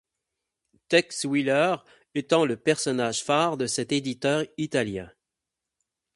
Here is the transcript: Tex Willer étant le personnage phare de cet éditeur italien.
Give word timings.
Tex 0.87 1.25
Willer 1.25 1.75
étant 2.15 2.45
le 2.45 2.57
personnage 2.57 3.23
phare 3.23 3.55
de 3.55 3.67
cet 3.67 3.91
éditeur 3.91 4.45
italien. 4.57 5.11